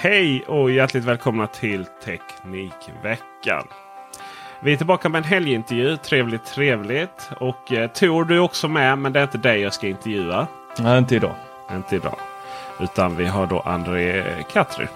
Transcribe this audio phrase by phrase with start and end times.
[0.00, 3.66] Hej och hjärtligt välkomna till Teknikveckan.
[4.62, 5.96] Vi är tillbaka med en helgintervju.
[5.96, 7.30] Trevligt, trevligt.
[7.40, 10.46] Och eh, Tor, du är också med, men det är inte dig jag ska intervjua.
[10.78, 11.34] Nej, inte idag.
[11.72, 12.16] Inte idag.
[12.80, 14.86] Utan vi har då André Katry.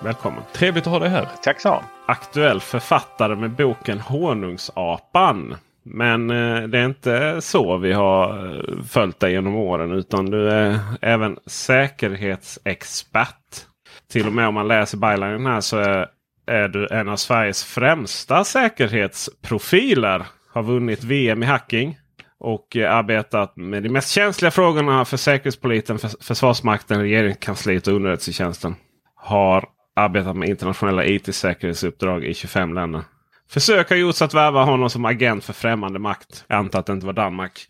[0.00, 0.42] Välkommen.
[0.52, 1.28] Trevligt att ha dig här.
[1.42, 1.82] Tack så.
[2.06, 5.54] Aktuell författare med boken Honungsapan.
[5.82, 9.92] Men eh, det är inte så vi har eh, följt dig genom åren.
[9.92, 13.66] Utan du är även säkerhetsexpert.
[14.12, 16.08] Till och med om man läser bylinen här så är,
[16.46, 20.26] är du en av Sveriges främsta säkerhetsprofiler.
[20.52, 21.98] Har vunnit VM i hacking.
[22.38, 28.74] Och arbetat med de mest känsliga frågorna för Säkerhetspolisen, för, Försvarsmakten, Regeringskansliet och underrättelsetjänsten.
[29.14, 33.02] Har arbetat med internationella IT-säkerhetsuppdrag i 25 länder.
[33.48, 36.44] Försök har gjorts att värva honom som agent för främmande makt.
[36.48, 37.68] Jag antar att det inte var Danmark.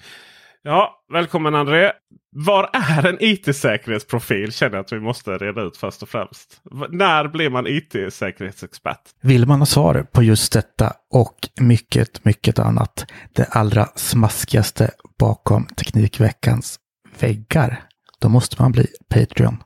[0.69, 1.92] Ja, välkommen André.
[2.31, 4.53] Var är en IT-säkerhetsprofil?
[4.53, 6.61] Känner jag att vi måste reda ut först och främst.
[6.64, 9.00] V- när blir man IT-säkerhetsexpert?
[9.23, 15.67] Vill man ha svar på just detta och mycket, mycket annat, det allra smaskigaste bakom
[15.67, 16.79] Teknikveckans
[17.18, 17.83] väggar,
[18.20, 19.62] då måste man bli Patreon.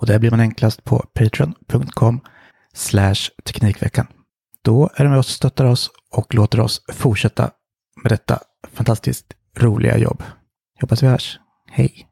[0.00, 2.20] Och det blir man enklast på patreon.com
[2.74, 4.06] slash Teknikveckan.
[4.64, 7.50] Då är det med oss och stöttar oss och låter oss fortsätta
[8.02, 8.38] med detta
[8.72, 9.26] fantastiskt
[9.56, 10.22] roliga jobb.
[10.80, 11.40] Hoppas vi hörs.
[11.70, 12.11] Hej!